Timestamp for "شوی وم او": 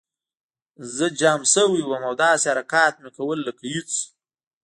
1.53-2.13